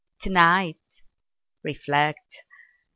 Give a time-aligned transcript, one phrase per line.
[0.17, 1.03] tonight?
[1.63, 2.43] Reflect.